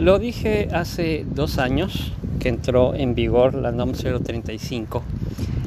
Lo 0.00 0.18
dije 0.18 0.70
hace 0.72 1.26
dos 1.30 1.58
años 1.58 2.14
que 2.38 2.48
entró 2.48 2.94
en 2.94 3.14
vigor 3.14 3.52
la 3.52 3.70
NOM 3.70 3.92
035, 3.92 5.02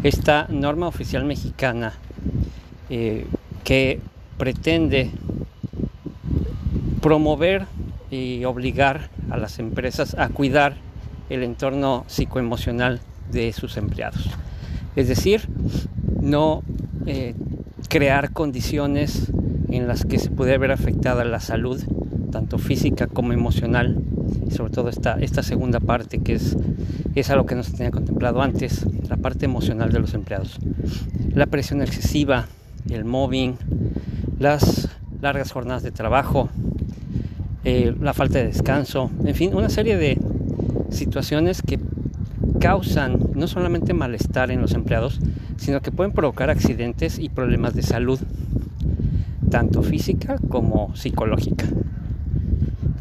esta 0.01 0.47
norma 0.49 0.87
oficial 0.87 1.23
mexicana 1.23 1.93
eh, 2.89 3.27
que 3.63 3.99
pretende 4.39 5.11
promover 6.99 7.67
y 8.09 8.43
obligar 8.45 9.11
a 9.29 9.37
las 9.37 9.59
empresas 9.59 10.15
a 10.17 10.29
cuidar 10.29 10.77
el 11.29 11.43
entorno 11.43 12.03
psicoemocional 12.07 13.01
de 13.31 13.53
sus 13.53 13.77
empleados. 13.77 14.31
Es 14.95 15.07
decir, 15.07 15.47
no 16.21 16.63
eh, 17.05 17.35
crear 17.87 18.31
condiciones 18.33 19.31
en 19.69 19.87
las 19.87 20.05
que 20.05 20.17
se 20.17 20.31
puede 20.31 20.57
ver 20.57 20.71
afectada 20.71 21.23
la 21.23 21.39
salud, 21.39 21.83
tanto 22.31 22.57
física 22.57 23.05
como 23.05 23.31
emocional, 23.31 23.99
sobre 24.49 24.71
todo 24.71 24.89
esta, 24.89 25.13
esta 25.19 25.43
segunda 25.43 25.79
parte 25.79 26.19
que 26.19 26.33
es, 26.33 26.55
es 27.15 27.29
algo 27.29 27.45
que 27.45 27.55
no 27.55 27.63
se 27.63 27.71
tenía 27.71 27.91
contemplado 27.91 28.41
antes, 28.41 28.85
la 29.09 29.17
parte 29.17 29.45
emocional 29.45 29.91
de 29.91 29.99
los 29.99 30.13
empleados. 30.13 30.59
La 31.33 31.45
presión 31.45 31.81
excesiva, 31.81 32.47
el 32.89 33.05
mobbing, 33.05 33.55
las 34.39 34.89
largas 35.21 35.51
jornadas 35.51 35.83
de 35.83 35.91
trabajo, 35.91 36.49
eh, 37.63 37.95
la 38.01 38.13
falta 38.13 38.39
de 38.39 38.45
descanso, 38.45 39.09
en 39.23 39.35
fin, 39.35 39.55
una 39.55 39.69
serie 39.69 39.97
de 39.97 40.17
situaciones 40.89 41.61
que 41.61 41.79
causan 42.59 43.19
no 43.35 43.47
solamente 43.47 43.93
malestar 43.93 44.51
en 44.51 44.61
los 44.61 44.73
empleados, 44.73 45.19
sino 45.57 45.81
que 45.81 45.91
pueden 45.91 46.13
provocar 46.13 46.49
accidentes 46.49 47.19
y 47.19 47.29
problemas 47.29 47.73
de 47.73 47.83
salud, 47.83 48.19
tanto 49.49 49.81
física 49.81 50.37
como 50.49 50.95
psicológica. 50.95 51.65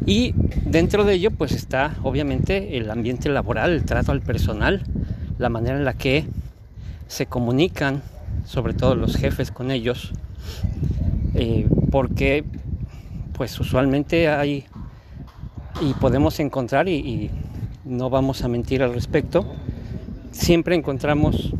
Y 0.06 0.34
dentro 0.64 1.04
de 1.04 1.14
ello 1.14 1.30
pues 1.30 1.52
está 1.52 1.94
obviamente 2.02 2.76
el 2.76 2.90
ambiente 2.90 3.28
laboral, 3.28 3.72
el 3.72 3.84
trato 3.84 4.12
al 4.12 4.20
personal, 4.20 4.82
la 5.38 5.48
manera 5.48 5.76
en 5.76 5.84
la 5.84 5.94
que 5.94 6.26
se 7.06 7.26
comunican, 7.26 8.02
sobre 8.44 8.74
todo 8.74 8.94
los 8.94 9.16
jefes 9.16 9.50
con 9.50 9.70
ellos, 9.70 10.12
eh, 11.34 11.66
porque 11.90 12.44
pues 13.34 13.58
usualmente 13.60 14.28
hay 14.28 14.64
y 15.80 15.94
podemos 15.94 16.38
encontrar 16.40 16.88
y, 16.88 16.94
y 16.94 17.30
no 17.84 18.10
vamos 18.10 18.42
a 18.42 18.48
mentir 18.48 18.82
al 18.82 18.94
respecto, 18.94 19.46
siempre 20.30 20.74
encontramos 20.74 21.52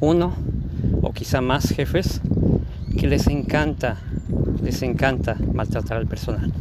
uno 0.00 0.34
o 1.02 1.12
quizá 1.12 1.40
más 1.40 1.68
jefes 1.70 2.20
que 2.98 3.06
les 3.06 3.26
encanta, 3.26 3.98
les 4.62 4.82
encanta 4.82 5.36
maltratar 5.52 5.98
al 5.98 6.06
personal. 6.06 6.52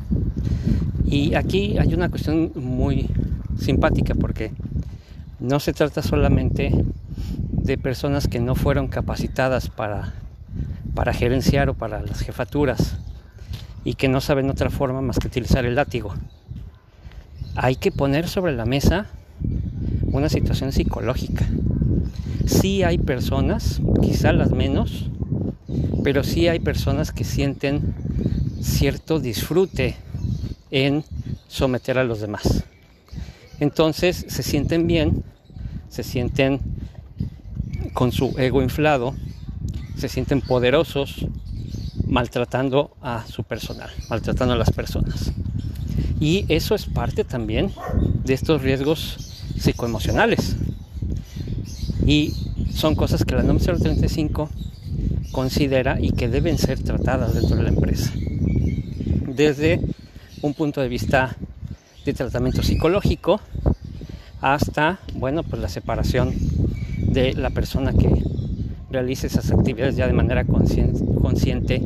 Y 1.05 1.35
aquí 1.35 1.77
hay 1.77 1.93
una 1.93 2.09
cuestión 2.09 2.51
muy 2.55 3.09
simpática 3.59 4.15
porque 4.15 4.51
no 5.39 5.59
se 5.59 5.73
trata 5.73 6.01
solamente 6.01 6.71
de 7.51 7.77
personas 7.77 8.27
que 8.27 8.39
no 8.39 8.55
fueron 8.55 8.87
capacitadas 8.87 9.69
para, 9.69 10.13
para 10.95 11.13
gerenciar 11.13 11.69
o 11.69 11.73
para 11.73 12.01
las 12.01 12.19
jefaturas 12.19 12.97
y 13.85 13.95
que 13.95 14.07
no 14.07 14.21
saben 14.21 14.49
otra 14.49 14.69
forma 14.69 15.01
más 15.01 15.19
que 15.19 15.27
utilizar 15.27 15.65
el 15.65 15.75
látigo. 15.75 16.13
Hay 17.55 17.75
que 17.75 17.91
poner 17.91 18.27
sobre 18.27 18.53
la 18.53 18.65
mesa 18.65 19.07
una 20.05 20.29
situación 20.29 20.71
psicológica. 20.71 21.45
Sí 22.45 22.83
hay 22.83 22.97
personas, 22.97 23.81
quizá 24.01 24.33
las 24.33 24.51
menos, 24.51 25.09
pero 26.03 26.23
sí 26.23 26.47
hay 26.47 26.59
personas 26.59 27.11
que 27.11 27.23
sienten 27.23 27.93
cierto 28.61 29.19
disfrute 29.19 29.95
en 30.73 31.05
someter 31.47 31.99
a 31.99 32.03
los 32.03 32.19
demás. 32.19 32.63
Entonces 33.59 34.25
se 34.27 34.41
sienten 34.41 34.87
bien, 34.87 35.23
se 35.87 36.03
sienten 36.03 36.59
con 37.93 38.11
su 38.11 38.33
ego 38.39 38.61
inflado, 38.63 39.15
se 39.95 40.09
sienten 40.09 40.41
poderosos, 40.41 41.27
maltratando 42.07 42.97
a 43.01 43.25
su 43.27 43.43
personal, 43.43 43.91
maltratando 44.09 44.55
a 44.55 44.57
las 44.57 44.71
personas. 44.71 45.31
Y 46.19 46.45
eso 46.49 46.73
es 46.73 46.85
parte 46.85 47.23
también 47.23 47.71
de 48.25 48.33
estos 48.33 48.63
riesgos 48.63 49.43
psicoemocionales. 49.59 50.55
Y 52.07 52.33
son 52.73 52.95
cosas 52.95 53.23
que 53.23 53.35
la 53.35 53.43
NOM 53.43 53.59
035 53.59 54.49
considera 55.31 55.99
y 56.01 56.11
que 56.11 56.29
deben 56.29 56.57
ser 56.57 56.79
tratadas 56.79 57.35
dentro 57.35 57.57
de 57.57 57.63
la 57.63 57.69
empresa. 57.69 58.11
Desde 59.27 59.79
un 60.43 60.53
punto 60.53 60.81
de 60.81 60.89
vista 60.89 61.35
de 62.05 62.13
tratamiento 62.13 62.61
psicológico 62.61 63.39
hasta, 64.41 64.99
bueno, 65.15 65.41
pues 65.41 65.61
la 65.61 65.69
separación 65.69 66.33
de 66.97 67.33
la 67.33 67.49
persona 67.49 67.93
que 67.93 68.09
realice 68.91 69.27
esas 69.27 69.51
actividades 69.51 69.95
ya 69.95 70.05
de 70.05 70.13
manera 70.13 70.43
consciente, 70.45 71.81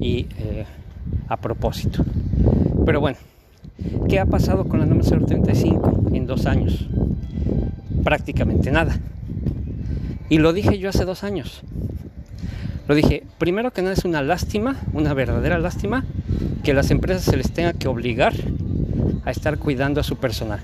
y 0.00 0.26
eh, 0.38 0.66
a 1.28 1.36
propósito. 1.38 2.04
Pero 2.84 3.00
bueno, 3.00 3.16
¿qué 4.08 4.20
ha 4.20 4.26
pasado 4.26 4.68
con 4.68 4.80
la 4.80 4.86
norma 4.86 5.02
035 5.02 6.10
en 6.12 6.26
dos 6.26 6.44
años? 6.44 6.86
Prácticamente 8.04 8.70
nada. 8.70 8.98
Y 10.28 10.38
lo 10.38 10.52
dije 10.52 10.78
yo 10.78 10.90
hace 10.90 11.06
dos 11.06 11.24
años. 11.24 11.62
Lo 12.86 12.94
dije, 12.94 13.24
primero 13.38 13.72
que 13.72 13.82
nada 13.82 13.94
es 13.94 14.04
una 14.04 14.22
lástima, 14.22 14.76
una 14.92 15.14
verdadera 15.14 15.58
lástima, 15.58 16.04
que 16.62 16.74
las 16.74 16.90
empresas 16.90 17.24
se 17.24 17.36
les 17.36 17.50
tenga 17.50 17.72
que 17.72 17.88
obligar 17.88 18.34
a 19.24 19.30
estar 19.30 19.58
cuidando 19.58 20.00
a 20.00 20.04
su 20.04 20.16
personal, 20.16 20.60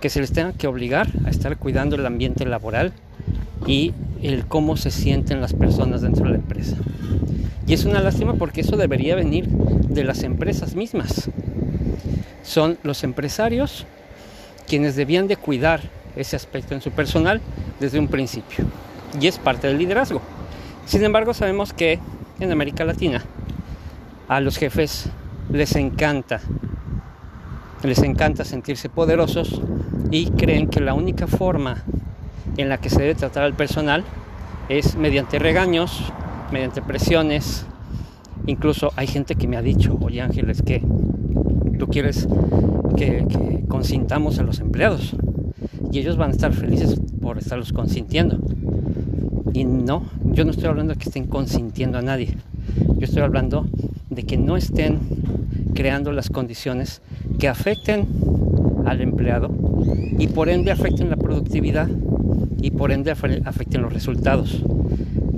que 0.00 0.10
se 0.10 0.20
les 0.20 0.32
tenga 0.32 0.52
que 0.52 0.66
obligar 0.66 1.08
a 1.24 1.30
estar 1.30 1.56
cuidando 1.56 1.96
el 1.96 2.06
ambiente 2.06 2.44
laboral 2.44 2.92
y 3.66 3.92
el 4.22 4.46
cómo 4.46 4.76
se 4.76 4.90
sienten 4.90 5.40
las 5.40 5.54
personas 5.54 6.02
dentro 6.02 6.24
de 6.24 6.30
la 6.30 6.36
empresa. 6.36 6.76
Y 7.66 7.74
es 7.74 7.84
una 7.84 8.00
lástima 8.00 8.34
porque 8.34 8.60
eso 8.60 8.76
debería 8.76 9.14
venir 9.14 9.48
de 9.48 10.04
las 10.04 10.22
empresas 10.22 10.74
mismas. 10.74 11.30
Son 12.42 12.78
los 12.82 13.04
empresarios 13.04 13.86
quienes 14.66 14.96
debían 14.96 15.28
de 15.28 15.36
cuidar 15.36 15.80
ese 16.16 16.36
aspecto 16.36 16.74
en 16.74 16.80
su 16.80 16.90
personal 16.90 17.40
desde 17.80 17.98
un 17.98 18.08
principio. 18.08 18.64
Y 19.20 19.26
es 19.26 19.38
parte 19.38 19.68
del 19.68 19.78
liderazgo. 19.78 20.20
Sin 20.86 21.04
embargo, 21.04 21.34
sabemos 21.34 21.72
que 21.72 21.98
en 22.40 22.50
América 22.50 22.84
Latina 22.84 23.22
a 24.36 24.40
los 24.40 24.56
jefes 24.56 25.10
les 25.50 25.76
encanta, 25.76 26.40
les 27.82 28.02
encanta 28.02 28.46
sentirse 28.46 28.88
poderosos 28.88 29.60
y 30.10 30.30
creen 30.30 30.68
que 30.68 30.80
la 30.80 30.94
única 30.94 31.26
forma 31.26 31.82
en 32.56 32.70
la 32.70 32.78
que 32.78 32.88
se 32.88 33.00
debe 33.00 33.14
tratar 33.14 33.42
al 33.42 33.52
personal 33.52 34.04
es 34.70 34.96
mediante 34.96 35.38
regaños, 35.38 36.10
mediante 36.50 36.80
presiones. 36.80 37.66
Incluso 38.46 38.92
hay 38.96 39.06
gente 39.06 39.34
que 39.34 39.46
me 39.46 39.58
ha 39.58 39.62
dicho, 39.62 39.98
oye 40.00 40.22
Ángeles, 40.22 40.62
que 40.62 40.82
tú 41.78 41.86
quieres 41.88 42.26
que, 42.96 43.26
que 43.28 43.64
consintamos 43.68 44.38
a 44.38 44.44
los 44.44 44.60
empleados 44.60 45.14
y 45.90 45.98
ellos 45.98 46.16
van 46.16 46.30
a 46.30 46.32
estar 46.32 46.54
felices 46.54 46.98
por 47.20 47.36
estarlos 47.36 47.74
consintiendo. 47.74 48.38
Y 49.52 49.64
no, 49.66 50.06
yo 50.24 50.46
no 50.46 50.52
estoy 50.52 50.68
hablando 50.68 50.94
de 50.94 50.98
que 50.98 51.10
estén 51.10 51.26
consintiendo 51.26 51.98
a 51.98 52.02
nadie. 52.02 52.38
Yo 52.96 53.04
estoy 53.04 53.20
hablando 53.20 53.66
de 54.14 54.24
que 54.24 54.36
no 54.36 54.56
estén 54.56 54.98
creando 55.74 56.12
las 56.12 56.30
condiciones 56.30 57.00
que 57.38 57.48
afecten 57.48 58.06
al 58.86 59.00
empleado 59.00 59.50
y 60.18 60.28
por 60.28 60.48
ende 60.48 60.70
afecten 60.70 61.10
la 61.10 61.16
productividad 61.16 61.88
y 62.60 62.70
por 62.70 62.92
ende 62.92 63.10
afecten 63.10 63.82
los 63.82 63.92
resultados. 63.92 64.62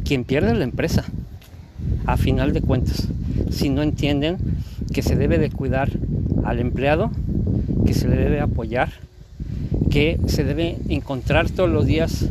Quien 0.05 0.25
pierde 0.25 0.53
es 0.53 0.59
la 0.59 0.65
empresa, 0.65 1.05
a 2.07 2.17
final 2.17 2.53
de 2.53 2.61
cuentas, 2.61 3.09
si 3.51 3.71
no 3.71 3.83
entienden 3.83 4.37
que 4.93 5.03
se 5.03 5.17
debe 5.17 5.39
de 5.39 5.51
cuidar 5.51 5.91
al 6.45 6.61
empleado, 6.61 7.11
que 7.87 7.95
se 7.95 8.09
le 8.09 8.17
debe 8.17 8.41
apoyar, 8.41 8.93
que 9.91 10.19
se 10.27 10.45
debe 10.45 10.77
encontrar 10.89 11.51
todos 11.51 11.71
los 11.71 11.87
días 11.87 12.27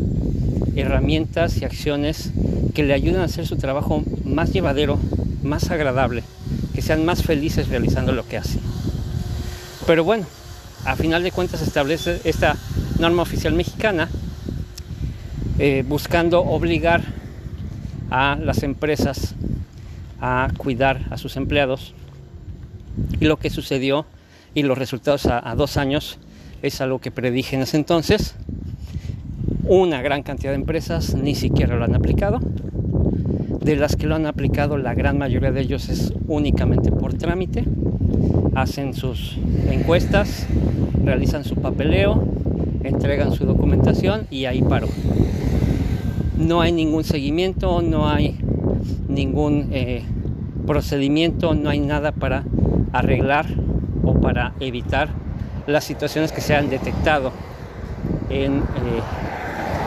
herramientas 0.76 1.62
y 1.62 1.66
acciones 1.66 2.32
que 2.74 2.84
le 2.84 2.94
ayuden 2.94 3.22
a 3.22 3.26
hacer 3.26 3.46
su 3.46 3.56
trabajo 3.58 4.04
más 4.26 4.52
llevadero, 4.52 5.00
más 5.44 5.72
agradable, 5.72 6.24
que 6.74 6.82
sean 6.82 7.06
más 7.06 7.24
felices 7.24 7.70
realizando 7.70 8.12
lo 8.12 8.28
que 8.28 8.38
hacen. 8.38 8.62
Pero 9.86 10.04
bueno, 10.04 10.26
a 10.86 10.96
final 10.96 11.24
de 11.24 11.32
cuentas 11.32 11.62
establece 11.62 12.22
esta 12.24 12.58
norma 13.00 13.22
oficial 13.22 13.54
mexicana 13.54 14.10
eh, 15.60 15.84
buscando 15.88 16.42
obligar 16.42 17.04
a 18.10 18.38
las 18.42 18.64
empresas 18.64 19.36
a 20.20 20.50
cuidar 20.58 21.02
a 21.10 21.18
sus 21.18 21.36
empleados. 21.36 21.94
Y 23.20 23.26
lo 23.26 23.38
que 23.38 23.50
sucedió 23.50 24.06
y 24.54 24.64
los 24.64 24.78
resultados 24.78 25.26
a, 25.26 25.48
a 25.50 25.56
dos 25.56 25.78
años 25.78 26.18
es 26.62 26.80
algo 26.82 27.00
que 27.00 27.12
predije 27.12 27.56
en 27.56 27.64
ese 27.64 27.78
entonces. 27.78 28.36
Una 29.64 30.02
gran 30.02 30.24
cantidad 30.24 30.52
de 30.52 30.58
empresas 30.58 31.14
ni 31.14 31.36
siquiera 31.36 31.76
lo 31.76 31.86
han 31.86 31.96
aplicado 31.96 32.40
de 33.64 33.76
las 33.76 33.96
que 33.96 34.08
lo 34.08 34.16
han 34.16 34.26
aplicado 34.26 34.78
la 34.78 34.94
gran 34.94 35.18
mayoría 35.18 35.52
de 35.52 35.62
ellos 35.62 35.90
es 35.90 36.14
únicamente 36.28 36.92
por 36.92 37.14
trámite 37.14 37.66
hacen 38.56 38.94
sus 38.94 39.38
encuestas, 39.70 40.46
realizan 41.04 41.44
su 41.44 41.56
papeleo, 41.56 42.24
entregan 42.84 43.34
su 43.34 43.46
documentación 43.46 44.28
y 44.30 44.46
ahí 44.46 44.62
paro. 44.62 44.88
No 46.38 46.62
hay 46.62 46.72
ningún 46.72 47.04
seguimiento, 47.04 47.82
no 47.82 48.10
hay 48.10 48.38
ningún 49.08 49.70
eh, 49.72 50.04
procedimiento, 50.68 51.54
no 51.56 51.70
hay 51.70 51.80
nada 51.80 52.12
para 52.12 52.44
arreglar 52.92 53.48
o 54.04 54.20
para 54.20 54.54
evitar 54.60 55.10
las 55.68 55.84
situaciones 55.84 56.32
que 56.32 56.42
se 56.42 56.56
han 56.56 56.70
detectado 56.70 57.32
en 58.30 58.58
eh, 58.58 58.62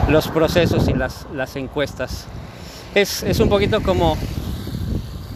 los 0.09 0.29
procesos 0.29 0.89
y 0.89 0.95
las 0.95 1.57
encuestas. 1.57 2.27
Es, 2.97 3.23
es, 3.25 3.41
un 3.41 3.51
poquito 3.51 3.83
como, 3.83 4.17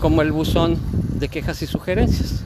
como 0.00 0.22
el 0.22 0.32
buzón 0.32 0.78
de 1.18 1.28
quejas 1.28 1.60
y 1.60 1.66
sugerencias 1.66 2.42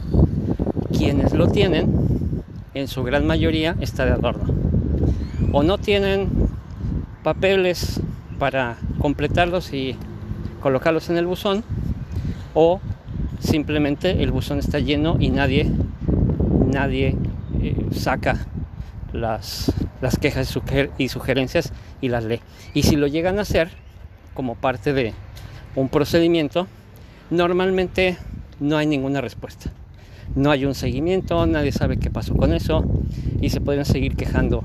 quienes 0.92 1.32
lo 1.32 1.46
tienen, 1.46 2.42
en 2.74 2.88
su 2.88 3.04
gran 3.04 3.24
mayoría, 3.24 3.76
está 3.80 4.04
de 4.06 4.10
adorno. 4.10 4.52
O 5.52 5.62
no 5.62 5.78
tienen 5.78 6.30
papeles 7.22 8.00
para 8.40 8.76
completarlos 8.98 9.72
y 9.72 9.94
colocarlos 10.60 11.08
en 11.10 11.16
el 11.16 11.26
buzón, 11.26 11.62
o 12.52 12.80
simplemente 13.38 14.20
el 14.20 14.32
buzón 14.32 14.58
está 14.58 14.80
lleno 14.80 15.18
y 15.20 15.30
nadie, 15.30 15.70
nadie 16.66 17.16
eh, 17.62 17.86
saca 17.92 18.48
las, 19.12 19.72
las 20.00 20.18
quejas 20.18 20.52
y 20.98 21.08
sugerencias 21.08 21.72
y 22.00 22.08
las 22.08 22.24
lee. 22.24 22.40
Y 22.74 22.82
si 22.82 22.96
lo 22.96 23.06
llegan 23.06 23.38
a 23.38 23.42
hacer 23.42 23.84
como 24.34 24.56
parte 24.56 24.92
de 24.92 25.14
un 25.76 25.88
procedimiento, 25.88 26.66
normalmente 27.30 28.18
no 28.60 28.76
hay 28.76 28.86
ninguna 28.86 29.20
respuesta 29.20 29.70
no 30.34 30.50
hay 30.50 30.64
un 30.64 30.74
seguimiento, 30.74 31.46
nadie 31.46 31.72
sabe 31.72 31.98
qué 31.98 32.10
pasó 32.10 32.34
con 32.34 32.52
eso 32.52 32.84
y 33.40 33.50
se 33.50 33.60
pueden 33.60 33.84
seguir 33.84 34.16
quejando 34.16 34.64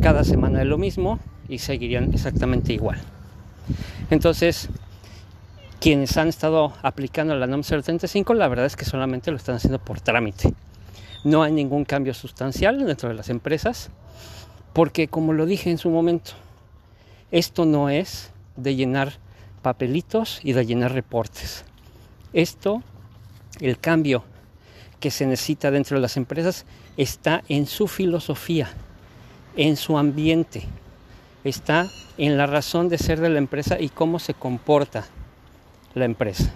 cada 0.00 0.24
semana 0.24 0.60
de 0.60 0.64
lo 0.64 0.78
mismo 0.78 1.18
y 1.48 1.58
seguirían 1.58 2.12
exactamente 2.12 2.72
igual. 2.72 2.98
Entonces, 4.10 4.68
quienes 5.80 6.16
han 6.16 6.28
estado 6.28 6.72
aplicando 6.82 7.34
la 7.36 7.46
NOM 7.46 7.62
035, 7.62 8.34
la 8.34 8.48
verdad 8.48 8.66
es 8.66 8.76
que 8.76 8.84
solamente 8.84 9.30
lo 9.30 9.36
están 9.36 9.56
haciendo 9.56 9.78
por 9.78 10.00
trámite. 10.00 10.52
No 11.24 11.42
hay 11.42 11.52
ningún 11.52 11.84
cambio 11.84 12.14
sustancial 12.14 12.84
dentro 12.84 13.08
de 13.08 13.14
las 13.14 13.28
empresas, 13.28 13.90
porque 14.72 15.08
como 15.08 15.32
lo 15.32 15.46
dije 15.46 15.70
en 15.70 15.78
su 15.78 15.90
momento, 15.90 16.32
esto 17.30 17.66
no 17.66 17.90
es 17.90 18.30
de 18.58 18.74
llenar 18.74 19.14
papelitos 19.62 20.40
y 20.42 20.52
de 20.52 20.66
llenar 20.66 20.92
reportes. 20.92 21.64
Esto, 22.32 22.82
el 23.60 23.78
cambio 23.78 24.24
que 25.00 25.10
se 25.10 25.26
necesita 25.26 25.70
dentro 25.70 25.96
de 25.96 26.02
las 26.02 26.16
empresas 26.16 26.66
está 26.96 27.42
en 27.48 27.66
su 27.66 27.88
filosofía, 27.88 28.68
en 29.56 29.76
su 29.76 29.96
ambiente, 29.96 30.64
está 31.44 31.86
en 32.18 32.36
la 32.36 32.46
razón 32.46 32.88
de 32.88 32.98
ser 32.98 33.20
de 33.20 33.30
la 33.30 33.38
empresa 33.38 33.80
y 33.80 33.88
cómo 33.88 34.18
se 34.18 34.34
comporta 34.34 35.06
la 35.94 36.04
empresa. 36.04 36.52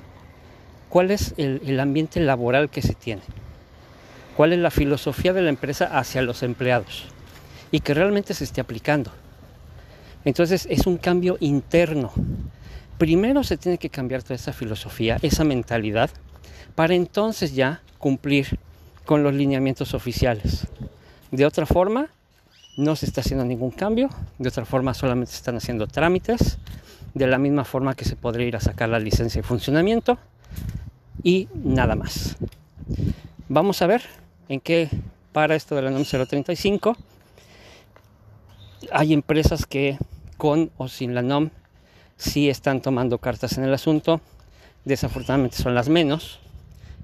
¿Cuál 0.89 1.11
es 1.11 1.35
el, 1.39 1.81
ambiente 1.81 2.21
laboral 2.21 2.69
que 2.69 2.83
se 2.83 2.95
tiene? 2.95 3.23
¿Cuál 4.37 4.53
es 4.53 4.59
la 4.59 4.71
filosofía 4.71 5.33
de 5.33 5.43
la 5.43 5.49
empresa 5.49 5.87
hacia 5.99 6.21
los 6.21 6.43
empleados? 6.43 7.05
Y 7.71 7.81
que 7.81 7.95
realmente 7.95 8.35
se 8.35 8.45
esté 8.45 8.61
aplicando. 8.61 9.11
Entonces 10.25 10.67
es 10.71 10.87
un 10.87 10.99
cambio 10.99 11.37
interno. 11.41 12.13
Primero 12.99 13.43
se 13.43 13.57
tiene 13.57 13.79
que 13.79 13.91
cambiar 13.91 14.23
toda 14.23 14.37
esa 14.37 14.53
filosofía, 14.53 15.19
esa 15.23 15.45
mentalidad, 15.45 16.11
para 16.75 16.95
entonces 16.95 17.55
ya 17.55 17.83
cumplir 17.99 18.59
con 19.05 19.23
los 19.23 19.35
lineamientos 19.35 19.95
oficiales. 19.95 20.67
De 21.31 21.47
otra 21.47 21.67
forma, 21.67 22.09
no 22.77 22.97
se 22.97 23.07
está 23.07 23.21
haciendo 23.21 23.45
ningún 23.45 23.71
cambio, 23.71 24.09
de 24.39 24.49
otra 24.49 24.65
forma 24.65 24.95
solamente 24.95 25.33
se 25.33 25.39
están 25.39 25.57
haciendo 25.57 25.87
trámites, 25.87 26.59
de 27.15 27.27
la 27.27 27.39
misma 27.39 27.65
forma 27.65 27.95
que 27.95 28.05
se 28.05 28.17
podría 28.17 28.47
ir 28.47 28.57
a 28.57 28.61
sacar 28.61 28.89
la 28.89 28.99
licencia 28.99 29.43
de 29.43 29.47
funcionamiento 29.47 30.19
y 31.23 31.49
nada 31.53 31.95
más. 31.95 32.37
Vamos 33.49 33.83
a 33.83 33.87
ver 33.87 34.03
en 34.49 34.61
qué 34.61 34.89
para 35.33 35.55
esto 35.55 35.75
de 35.75 35.83
la 35.83 35.91
NOM 35.91 36.05
035. 36.05 36.97
Hay 38.91 39.13
empresas 39.13 39.67
que 39.67 39.99
con 40.37 40.71
o 40.77 40.89
sin 40.89 41.15
la 41.15 41.23
NOM 41.23 41.51
sí 42.17 42.49
están 42.49 42.81
tomando 42.81 43.19
cartas 43.19 43.59
en 43.59 43.65
el 43.65 43.73
asunto, 43.73 44.21
desafortunadamente 44.85 45.57
son 45.57 45.75
las 45.75 45.89
menos, 45.89 46.41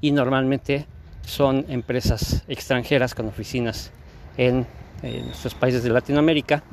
y 0.01 0.13
normalmente 0.13 0.87
son 1.23 1.67
empresas 1.69 2.43
extranjeras 2.49 3.15
con 3.15 3.27
oficinas 3.27 3.91
en, 4.37 4.67
nuestros 5.03 5.55
países 5.55 5.85
de 5.85 5.91
Latinoamérica, 5.91 6.65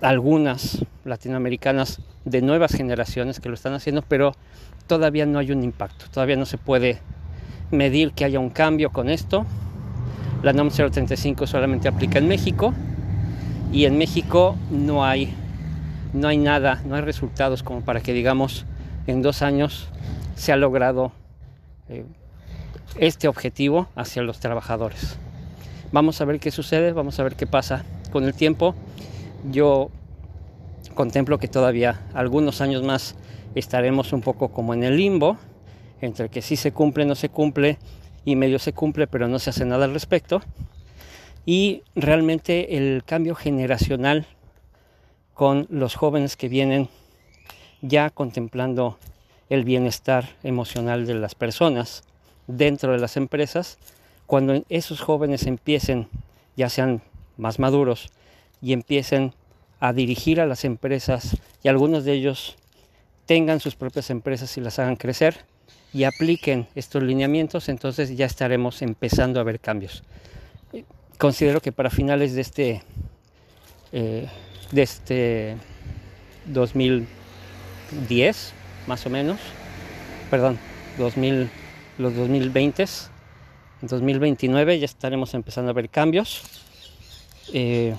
algunas 0.00 0.84
latinoamericanas 1.04 2.00
de 2.24 2.42
nuevas 2.42 2.72
generaciones 2.72 3.38
que 3.38 3.48
lo 3.48 3.54
están 3.54 3.74
haciendo, 3.74 4.02
pero 4.02 4.32
todavía 4.88 5.24
no 5.24 5.38
hay 5.38 5.52
un 5.52 5.62
impacto, 5.62 6.06
todavía 6.12 6.34
no 6.34 6.46
se 6.46 6.58
puede 6.58 6.98
medir 7.70 8.12
que 8.12 8.24
haya 8.24 8.40
un 8.40 8.50
cambio 8.50 8.90
con 8.90 9.08
esto. 9.08 9.46
La 10.42 10.52
NOM 10.52 10.70
035 10.70 11.46
solamente 11.46 11.86
aplica 11.86 12.18
en 12.18 12.26
México 12.26 12.74
y 13.72 13.86
en 13.86 13.98
México 13.98 14.56
no 14.70 15.04
hay, 15.04 15.34
no 16.12 16.28
hay 16.28 16.38
nada, 16.38 16.82
no 16.86 16.94
hay 16.94 17.02
resultados 17.02 17.62
como 17.62 17.82
para 17.82 18.00
que 18.00 18.12
digamos 18.12 18.66
en 19.06 19.22
dos 19.22 19.42
años 19.42 19.88
se 20.36 20.52
ha 20.52 20.56
logrado 20.56 21.12
eh, 21.88 22.04
este 22.98 23.28
objetivo 23.28 23.88
hacia 23.96 24.22
los 24.22 24.40
trabajadores. 24.40 25.18
Vamos 25.92 26.20
a 26.20 26.24
ver 26.24 26.40
qué 26.40 26.50
sucede, 26.50 26.92
vamos 26.92 27.20
a 27.20 27.22
ver 27.22 27.36
qué 27.36 27.46
pasa 27.46 27.84
con 28.10 28.24
el 28.24 28.34
tiempo. 28.34 28.74
Yo 29.50 29.90
contemplo 30.94 31.38
que 31.38 31.48
todavía 31.48 32.00
algunos 32.14 32.60
años 32.60 32.82
más 32.82 33.16
estaremos 33.54 34.12
un 34.12 34.20
poco 34.20 34.48
como 34.48 34.74
en 34.74 34.84
el 34.84 34.96
limbo, 34.96 35.36
entre 36.00 36.28
que 36.28 36.42
sí 36.42 36.56
se 36.56 36.72
cumple, 36.72 37.04
no 37.04 37.14
se 37.14 37.28
cumple 37.28 37.78
y 38.24 38.36
medio 38.36 38.58
se 38.58 38.72
cumple, 38.72 39.06
pero 39.06 39.28
no 39.28 39.38
se 39.38 39.50
hace 39.50 39.64
nada 39.64 39.84
al 39.84 39.92
respecto. 39.92 40.40
Y 41.46 41.82
realmente 41.94 42.76
el 42.76 43.02
cambio 43.04 43.34
generacional 43.34 44.26
con 45.34 45.66
los 45.68 45.94
jóvenes 45.94 46.36
que 46.36 46.48
vienen 46.48 46.88
ya 47.82 48.08
contemplando 48.10 48.98
el 49.50 49.64
bienestar 49.64 50.30
emocional 50.42 51.06
de 51.06 51.14
las 51.14 51.34
personas 51.34 52.02
dentro 52.46 52.92
de 52.92 52.98
las 52.98 53.16
empresas, 53.16 53.78
cuando 54.26 54.64
esos 54.68 55.00
jóvenes 55.00 55.46
empiecen, 55.46 56.08
ya 56.56 56.68
sean 56.68 57.02
más 57.36 57.58
maduros, 57.58 58.10
y 58.62 58.72
empiecen 58.72 59.34
a 59.80 59.92
dirigir 59.92 60.40
a 60.40 60.46
las 60.46 60.64
empresas 60.64 61.36
y 61.62 61.68
algunos 61.68 62.04
de 62.04 62.14
ellos 62.14 62.56
tengan 63.26 63.60
sus 63.60 63.76
propias 63.76 64.08
empresas 64.08 64.56
y 64.56 64.62
las 64.62 64.78
hagan 64.78 64.96
crecer 64.96 65.44
y 65.92 66.04
apliquen 66.04 66.66
estos 66.74 67.02
lineamientos, 67.02 67.68
entonces 67.68 68.16
ya 68.16 68.24
estaremos 68.24 68.80
empezando 68.80 69.40
a 69.40 69.42
ver 69.42 69.60
cambios. 69.60 70.02
Considero 71.18 71.60
que 71.60 71.72
para 71.72 71.90
finales 71.90 72.34
de 72.34 72.40
este, 72.40 72.82
eh, 73.92 74.28
de 74.72 74.82
este 74.82 75.56
2010, 76.46 78.52
más 78.86 79.06
o 79.06 79.10
menos, 79.10 79.38
perdón, 80.30 80.58
2000, 80.98 81.50
los 81.98 82.16
2020, 82.16 82.82
en 82.82 83.88
2029 83.88 84.78
ya 84.78 84.86
estaremos 84.86 85.34
empezando 85.34 85.70
a 85.70 85.74
ver 85.74 85.88
cambios. 85.88 86.42
Eh, 87.52 87.94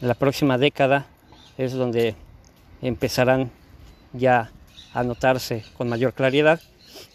la 0.00 0.14
próxima 0.14 0.58
década 0.58 1.06
es 1.56 1.72
donde 1.72 2.14
empezarán 2.82 3.50
ya 4.12 4.50
a 4.92 5.02
notarse 5.02 5.64
con 5.78 5.88
mayor 5.88 6.14
claridad. 6.14 6.60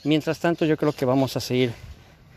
Mientras 0.03 0.39
tanto 0.39 0.65
yo 0.65 0.77
creo 0.77 0.93
que 0.93 1.05
vamos 1.05 1.37
a 1.37 1.39
seguir 1.39 1.73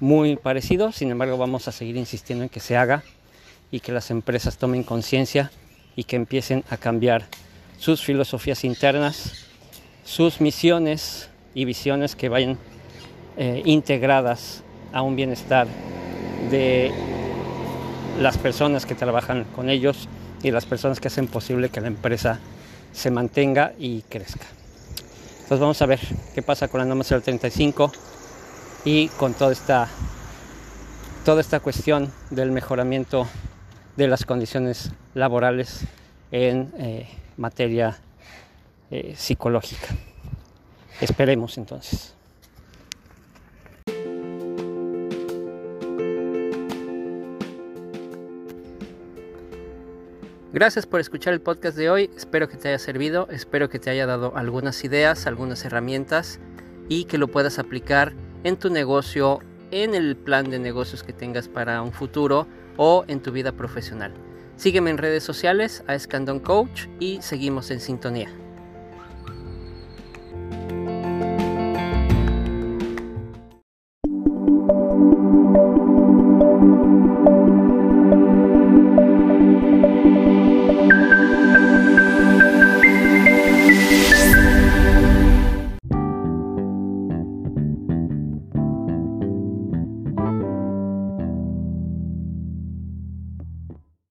muy 0.00 0.36
parecido, 0.36 0.92
sin 0.92 1.10
embargo 1.10 1.36
vamos 1.36 1.68
a 1.68 1.72
seguir 1.72 1.96
insistiendo 1.96 2.44
en 2.44 2.50
que 2.50 2.60
se 2.60 2.76
haga 2.76 3.02
y 3.70 3.80
que 3.80 3.92
las 3.92 4.10
empresas 4.10 4.58
tomen 4.58 4.82
conciencia 4.82 5.50
y 5.96 6.04
que 6.04 6.16
empiecen 6.16 6.64
a 6.70 6.76
cambiar 6.76 7.26
sus 7.78 8.02
filosofías 8.02 8.64
internas, 8.64 9.46
sus 10.04 10.40
misiones 10.40 11.30
y 11.54 11.64
visiones 11.64 12.16
que 12.16 12.28
vayan 12.28 12.58
eh, 13.36 13.62
integradas 13.64 14.62
a 14.92 15.02
un 15.02 15.16
bienestar 15.16 15.66
de 16.50 16.92
las 18.20 18.38
personas 18.38 18.86
que 18.86 18.94
trabajan 18.94 19.44
con 19.54 19.68
ellos 19.68 20.08
y 20.42 20.50
las 20.50 20.66
personas 20.66 21.00
que 21.00 21.08
hacen 21.08 21.26
posible 21.26 21.68
que 21.68 21.80
la 21.80 21.88
empresa 21.88 22.40
se 22.92 23.10
mantenga 23.10 23.72
y 23.78 24.02
crezca. 24.02 24.46
Entonces 25.42 25.60
vamos 25.60 25.82
a 25.82 25.86
ver 25.86 26.00
qué 26.34 26.42
pasa 26.42 26.68
con 26.68 26.80
la 26.80 26.84
norma 26.84 27.04
035 27.04 27.92
y 28.90 29.08
con 29.18 29.34
toda 29.34 29.52
esta, 29.52 29.86
toda 31.22 31.42
esta 31.42 31.60
cuestión 31.60 32.10
del 32.30 32.52
mejoramiento 32.52 33.28
de 33.96 34.08
las 34.08 34.24
condiciones 34.24 34.92
laborales 35.12 35.82
en 36.30 36.72
eh, 36.78 37.06
materia 37.36 37.98
eh, 38.90 39.12
psicológica. 39.14 39.88
Esperemos 41.02 41.58
entonces. 41.58 42.14
Gracias 50.50 50.86
por 50.86 51.00
escuchar 51.00 51.34
el 51.34 51.42
podcast 51.42 51.76
de 51.76 51.90
hoy, 51.90 52.10
espero 52.16 52.48
que 52.48 52.56
te 52.56 52.68
haya 52.68 52.78
servido, 52.78 53.28
espero 53.30 53.68
que 53.68 53.78
te 53.78 53.90
haya 53.90 54.06
dado 54.06 54.34
algunas 54.34 54.82
ideas, 54.82 55.26
algunas 55.26 55.62
herramientas 55.66 56.40
y 56.88 57.04
que 57.04 57.18
lo 57.18 57.28
puedas 57.28 57.58
aplicar 57.58 58.14
en 58.44 58.56
tu 58.56 58.70
negocio, 58.70 59.40
en 59.70 59.94
el 59.94 60.16
plan 60.16 60.50
de 60.50 60.58
negocios 60.58 61.02
que 61.02 61.12
tengas 61.12 61.48
para 61.48 61.82
un 61.82 61.92
futuro 61.92 62.46
o 62.76 63.04
en 63.08 63.20
tu 63.20 63.32
vida 63.32 63.52
profesional. 63.52 64.12
Sígueme 64.56 64.90
en 64.90 64.98
redes 64.98 65.22
sociales 65.22 65.84
a 65.86 65.94
Escandon 65.94 66.40
Coach 66.40 66.86
y 66.98 67.22
seguimos 67.22 67.70
en 67.70 67.80
sintonía. 67.80 68.28